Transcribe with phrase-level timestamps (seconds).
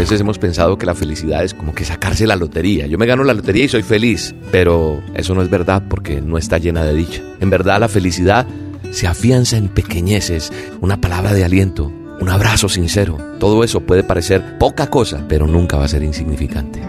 [0.00, 2.86] veces hemos pensado que la felicidad es como que sacarse la lotería.
[2.86, 6.38] Yo me gano la lotería y soy feliz, pero eso no es verdad porque no
[6.38, 7.20] está llena de dicha.
[7.38, 8.46] En verdad la felicidad
[8.92, 10.50] se afianza en pequeñeces,
[10.80, 13.18] una palabra de aliento, un abrazo sincero.
[13.38, 16.80] Todo eso puede parecer poca cosa, pero nunca va a ser insignificante.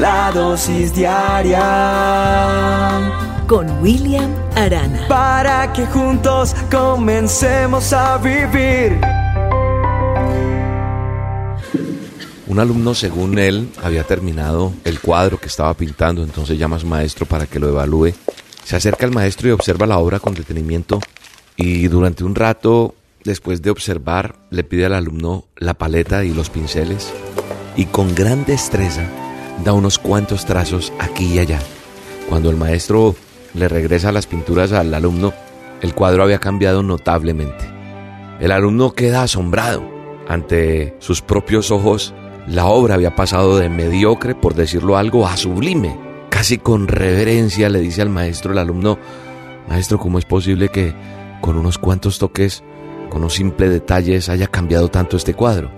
[0.00, 1.60] La dosis diaria
[3.46, 5.06] con William Arana.
[5.08, 8.98] Para que juntos comencemos a vivir.
[12.52, 17.24] Un alumno, según él, había terminado el cuadro que estaba pintando, entonces llama a maestro
[17.24, 18.12] para que lo evalúe.
[18.62, 21.00] Se acerca al maestro y observa la obra con detenimiento
[21.56, 26.50] y durante un rato, después de observar, le pide al alumno la paleta y los
[26.50, 27.10] pinceles
[27.74, 29.08] y con gran destreza
[29.64, 31.58] da unos cuantos trazos aquí y allá.
[32.28, 33.16] Cuando el maestro
[33.54, 35.32] le regresa las pinturas al alumno,
[35.80, 37.64] el cuadro había cambiado notablemente.
[38.40, 39.82] El alumno queda asombrado
[40.28, 42.14] ante sus propios ojos
[42.46, 45.96] la obra había pasado de mediocre, por decirlo algo, a sublime.
[46.28, 48.98] Casi con reverencia le dice al maestro el alumno,
[49.68, 50.94] maestro, ¿cómo es posible que
[51.40, 52.64] con unos cuantos toques,
[53.10, 55.70] con unos simples detalles, haya cambiado tanto este cuadro?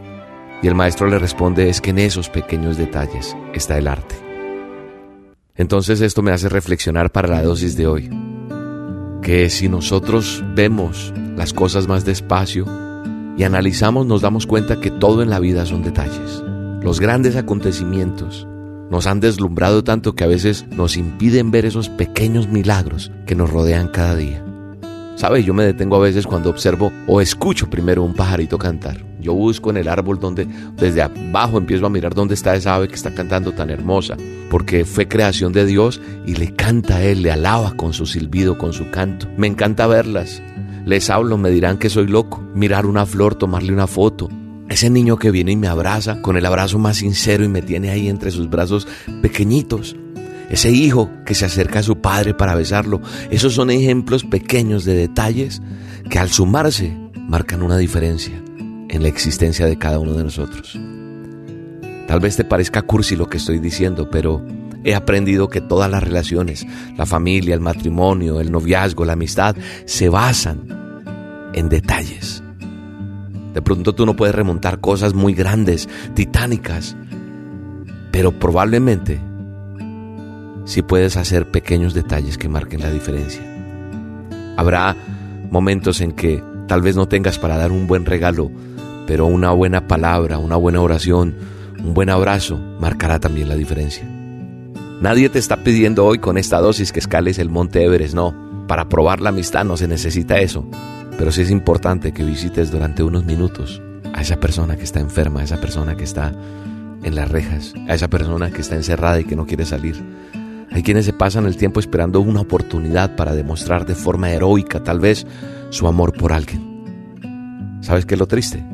[0.62, 4.14] Y el maestro le responde, es que en esos pequeños detalles está el arte.
[5.56, 8.10] Entonces esto me hace reflexionar para la dosis de hoy,
[9.22, 12.64] que si nosotros vemos las cosas más despacio
[13.36, 16.42] y analizamos, nos damos cuenta que todo en la vida son detalles.
[16.84, 18.46] Los grandes acontecimientos
[18.90, 23.48] nos han deslumbrado tanto que a veces nos impiden ver esos pequeños milagros que nos
[23.48, 24.44] rodean cada día.
[25.16, 25.42] ¿Sabe?
[25.42, 29.02] Yo me detengo a veces cuando observo o escucho primero un pajarito cantar.
[29.18, 30.46] Yo busco en el árbol donde
[30.77, 34.18] desde abajo empiezo a mirar dónde está esa ave que está cantando tan hermosa,
[34.50, 38.58] porque fue creación de Dios y le canta a él, le alaba con su silbido,
[38.58, 39.27] con su canto.
[39.38, 40.42] Me encanta verlas.
[40.84, 42.44] Les hablo, me dirán que soy loco.
[42.55, 44.28] Mirar una flor, tomarle una foto,
[44.75, 47.91] ese niño que viene y me abraza con el abrazo más sincero y me tiene
[47.91, 48.89] ahí entre sus brazos
[49.22, 49.94] pequeñitos.
[50.50, 53.01] Ese hijo que se acerca a su padre para besarlo.
[53.30, 55.63] Esos son ejemplos pequeños de detalles
[56.11, 58.34] que al sumarse marcan una diferencia
[58.89, 60.77] en la existencia de cada uno de nosotros.
[62.08, 64.45] Tal vez te parezca cursi lo que estoy diciendo, pero
[64.83, 70.08] he aprendido que todas las relaciones, la familia, el matrimonio, el noviazgo, la amistad, se
[70.08, 70.67] basan
[71.55, 72.43] en detalles
[73.54, 76.96] de pronto tú no puedes remontar cosas muy grandes, titánicas,
[78.10, 79.20] pero probablemente
[80.64, 83.42] sí puedes hacer pequeños detalles que marquen la diferencia.
[84.56, 84.96] Habrá
[85.50, 88.50] momentos en que tal vez no tengas para dar un buen regalo,
[89.06, 91.36] pero una buena palabra, una buena oración,
[91.82, 94.04] un buen abrazo marcará también la diferencia.
[95.00, 98.64] Nadie te está pidiendo hoy con esta dosis que escales el monte Everest, no.
[98.66, 100.66] Para probar la amistad no se necesita eso.
[101.19, 103.80] Pero sí es importante que visites durante unos minutos
[104.13, 106.33] a esa persona que está enferma, a esa persona que está
[107.02, 110.02] en las rejas, a esa persona que está encerrada y que no quiere salir.
[110.70, 114.98] Hay quienes se pasan el tiempo esperando una oportunidad para demostrar de forma heroica tal
[114.98, 115.27] vez
[115.70, 117.79] su amor por alguien.
[117.81, 118.64] ¿Sabes qué es lo triste?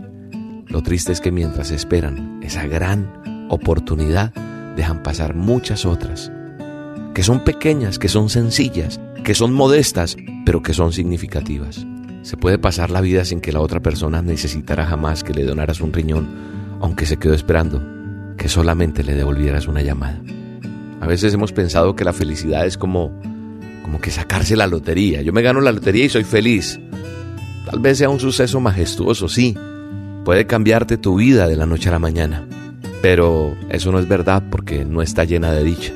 [0.69, 4.33] Lo triste es que mientras esperan esa gran oportunidad,
[4.77, 6.31] dejan pasar muchas otras,
[7.12, 11.84] que son pequeñas, que son sencillas, que son modestas, pero que son significativas.
[12.22, 15.81] Se puede pasar la vida sin que la otra persona necesitara jamás que le donaras
[15.81, 16.28] un riñón,
[16.81, 17.82] aunque se quedó esperando
[18.36, 20.20] que solamente le devolvieras una llamada.
[21.00, 23.12] A veces hemos pensado que la felicidad es como
[23.82, 25.22] como que sacarse la lotería.
[25.22, 26.78] Yo me gano la lotería y soy feliz.
[27.66, 29.56] Tal vez sea un suceso majestuoso, sí.
[30.25, 32.47] Puede cambiarte tu vida de la noche a la mañana.
[33.03, 35.92] Pero eso no es verdad porque no está llena de dicha.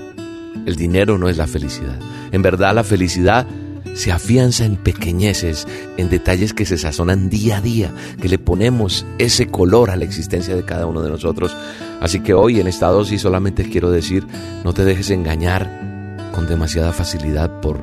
[0.66, 1.98] El dinero no es la felicidad.
[2.32, 3.46] En verdad la felicidad
[3.94, 5.66] se afianza en pequeñeces,
[5.96, 10.04] en detalles que se sazonan día a día, que le ponemos ese color a la
[10.04, 11.56] existencia de cada uno de nosotros.
[12.00, 14.26] Así que hoy en esta dosis solamente quiero decir,
[14.64, 17.80] no te dejes engañar con demasiada facilidad por,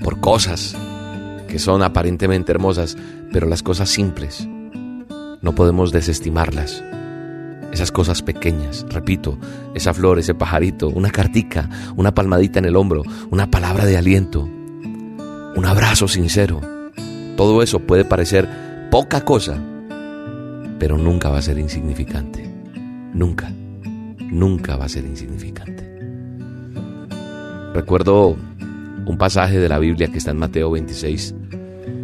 [0.00, 0.76] por cosas
[1.48, 2.96] que son aparentemente hermosas,
[3.32, 4.46] pero las cosas simples
[5.40, 6.82] no podemos desestimarlas.
[7.72, 9.36] Esas cosas pequeñas, repito,
[9.74, 14.48] esa flor, ese pajarito, una cartica, una palmadita en el hombro, una palabra de aliento,
[15.56, 16.60] un abrazo sincero.
[17.36, 18.48] Todo eso puede parecer
[18.90, 19.58] poca cosa,
[20.78, 22.48] pero nunca va a ser insignificante.
[23.12, 23.52] Nunca,
[24.18, 25.84] nunca va a ser insignificante.
[27.72, 28.36] Recuerdo
[29.06, 31.34] un pasaje de la Biblia que está en Mateo 26,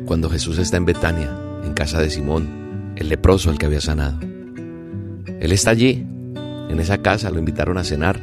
[0.05, 1.31] cuando Jesús está en Betania,
[1.65, 4.19] en casa de Simón, el leproso el que había sanado.
[4.21, 6.07] Él está allí,
[6.69, 8.21] en esa casa, lo invitaron a cenar,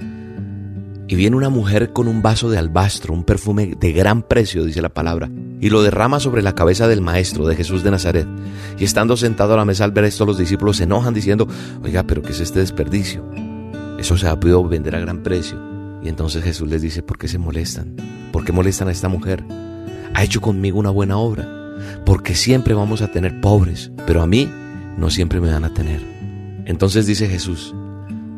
[1.09, 4.81] Y viene una mujer con un vaso de albastro, un perfume de gran precio, dice
[4.81, 5.30] la palabra,
[5.62, 8.27] y lo derrama sobre la cabeza del maestro, de Jesús de Nazaret.
[8.77, 11.48] Y estando sentado a la mesa al ver esto, los discípulos se enojan diciendo,
[11.81, 13.24] oiga, pero ¿qué es este desperdicio?
[13.98, 15.57] Eso se ha podido vender a gran precio.
[16.04, 17.95] Y entonces Jesús les dice, ¿por qué se molestan?
[18.33, 19.44] ¿Por qué molestan a esta mujer?
[20.13, 21.48] Ha hecho conmigo una buena obra.
[22.06, 24.51] Porque siempre vamos a tener pobres, pero a mí
[24.98, 26.01] no siempre me van a tener.
[26.65, 27.74] Entonces dice Jesús,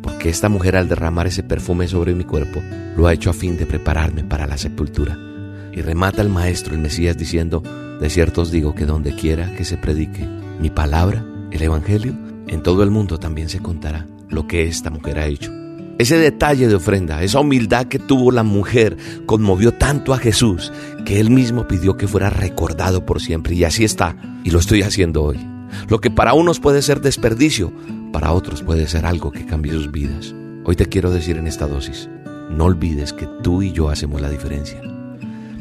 [0.10, 2.62] porque esta mujer al derramar ese perfume sobre mi cuerpo
[2.98, 5.16] lo ha hecho a fin de prepararme para la sepultura.
[5.72, 7.62] Y remata el maestro, el Mesías, diciendo,
[8.02, 10.26] de cierto os digo que donde quiera que se predique
[10.60, 12.18] mi palabra, el Evangelio,
[12.48, 15.52] en todo el mundo también se contará lo que esta mujer ha hecho.
[16.00, 18.98] Ese detalle de ofrenda, esa humildad que tuvo la mujer,
[19.28, 20.74] conmovió tanto a Jesús
[21.06, 23.54] que él mismo pidió que fuera recordado por siempre.
[23.54, 25.40] Y así está, y lo estoy haciendo hoy.
[25.88, 27.72] Lo que para unos puede ser desperdicio,
[28.12, 30.34] para otros puede ser algo que cambie sus vidas.
[30.66, 32.10] Hoy te quiero decir en esta dosis,
[32.50, 34.82] no olvides que tú y yo hacemos la diferencia.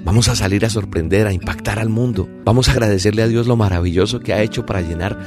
[0.04, 2.28] Vamos a salir a sorprender, a impactar al mundo.
[2.44, 5.18] Vamos a agradecerle a Dios lo maravilloso que ha hecho para llenar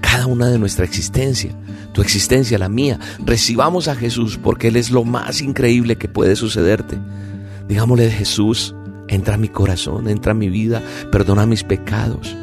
[0.00, 1.56] cada una de nuestra existencia,
[1.92, 2.98] tu existencia, la mía.
[3.24, 6.98] Recibamos a Jesús porque Él es lo más increíble que puede sucederte.
[7.68, 8.74] Digámosle, Jesús,
[9.08, 10.82] entra a mi corazón, entra a mi vida,
[11.12, 12.34] perdona mis pecados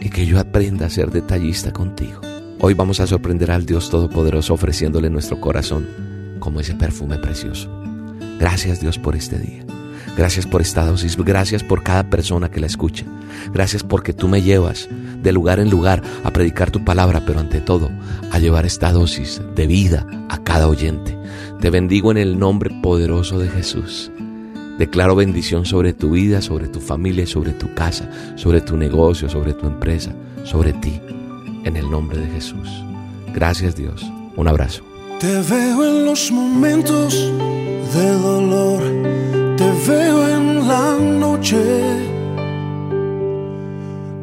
[0.00, 2.20] y que yo aprenda a ser detallista contigo.
[2.66, 5.86] Hoy vamos a sorprender al Dios Todopoderoso ofreciéndole nuestro corazón
[6.38, 7.68] como ese perfume precioso.
[8.40, 9.66] Gracias Dios por este día.
[10.16, 11.14] Gracias por esta dosis.
[11.14, 13.04] Gracias por cada persona que la escucha.
[13.52, 14.88] Gracias porque tú me llevas
[15.22, 17.90] de lugar en lugar a predicar tu palabra, pero ante todo
[18.30, 21.18] a llevar esta dosis de vida a cada oyente.
[21.60, 24.10] Te bendigo en el nombre poderoso de Jesús.
[24.78, 29.52] Declaro bendición sobre tu vida, sobre tu familia, sobre tu casa, sobre tu negocio, sobre
[29.52, 30.14] tu empresa,
[30.44, 30.98] sobre ti,
[31.64, 32.68] en el nombre de Jesús.
[33.34, 34.04] Gracias Dios.
[34.36, 34.82] Un abrazo.
[35.20, 37.14] Te veo en los momentos
[37.94, 38.82] de dolor,
[39.56, 41.62] te veo en la noche,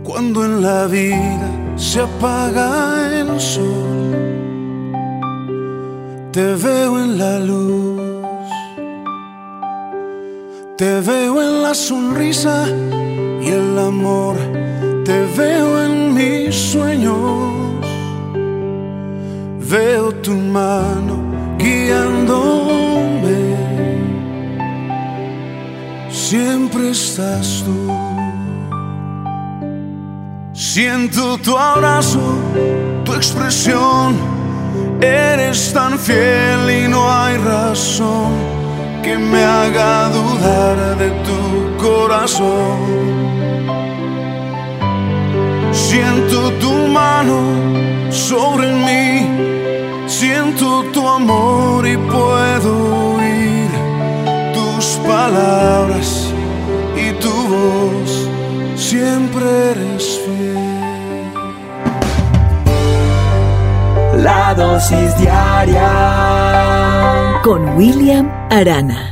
[0.04, 4.16] cuando en la vida se apaga el sol,
[6.32, 8.02] te veo en la luz
[10.82, 14.36] te veo en la sonrisa y el amor,
[15.04, 17.86] te veo en mis sueños.
[19.60, 21.16] Veo tu mano
[21.58, 23.42] guiándome.
[26.10, 27.88] Siempre estás tú.
[30.54, 32.36] Siento tu abrazo,
[33.04, 34.16] tu expresión.
[35.02, 38.32] Eres tan fiel y no hay razón
[39.04, 43.11] que me haga dudar de tu corazón.
[45.90, 47.40] Siento tu mano
[48.12, 53.70] sobre mí, siento tu amor y puedo oír
[54.54, 56.34] tus palabras
[56.96, 58.30] y tu voz,
[58.76, 60.72] siempre eres fiel.
[64.24, 65.90] La dosis diaria
[67.44, 69.11] con William Arana.